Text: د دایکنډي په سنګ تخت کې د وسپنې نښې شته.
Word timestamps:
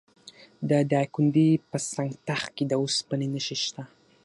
د 0.69 0.71
دایکنډي 0.91 1.49
په 1.69 1.77
سنګ 1.91 2.11
تخت 2.27 2.49
کې 2.55 2.63
د 2.67 2.73
وسپنې 2.83 3.27
نښې 3.33 3.57
شته. 3.63 3.83